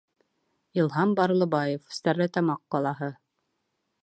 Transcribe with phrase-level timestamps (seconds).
[0.79, 3.13] Илһам БАРЛЫБАЕВ, Стәрлетамаҡ ҡалаһы: